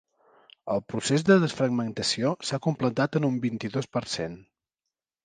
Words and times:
El 0.75 0.79
procés 0.93 1.25
de 1.27 1.35
desfragmentació 1.43 2.31
s'ha 2.49 2.61
completat 2.69 3.19
en 3.21 3.29
un 3.29 3.37
vint-i-dos 3.45 3.91
per 3.99 4.03
cent. 4.15 4.35